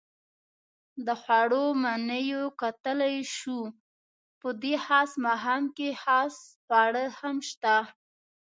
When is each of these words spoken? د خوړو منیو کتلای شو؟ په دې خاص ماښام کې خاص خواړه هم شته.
د 1.05 1.07
خوړو 1.21 1.63
منیو 1.83 2.43
کتلای 2.61 3.17
شو؟ 3.35 3.59
په 4.39 4.49
دې 4.61 4.75
خاص 4.85 5.11
ماښام 5.25 5.63
کې 5.77 5.89
خاص 6.03 6.35
خواړه 6.65 7.05
هم 7.19 7.37
شته. 7.49 7.77